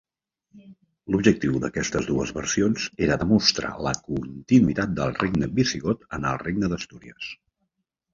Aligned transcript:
L'objectiu 1.15 1.57
d'aquestes 1.65 2.07
dues 2.11 2.31
versions 2.37 2.85
era 3.07 3.17
demostrar 3.23 3.73
la 3.87 3.93
continuïtat 4.07 4.95
del 5.01 5.13
regne 5.25 5.51
visigot 5.61 6.09
en 6.19 6.27
el 6.31 6.41
regne 6.45 6.71
d'Astúries. 6.73 7.29